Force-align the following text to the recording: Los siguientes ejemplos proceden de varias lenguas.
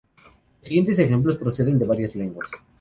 Los 0.57 0.65
siguientes 0.67 0.97
ejemplos 0.97 1.37
proceden 1.37 1.77
de 1.77 1.85
varias 1.85 2.15
lenguas. 2.15 2.49